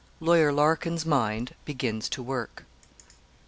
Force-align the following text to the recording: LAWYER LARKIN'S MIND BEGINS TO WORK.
LAWYER 0.19 0.51
LARKIN'S 0.51 1.05
MIND 1.05 1.53
BEGINS 1.63 2.09
TO 2.09 2.23
WORK. 2.23 2.65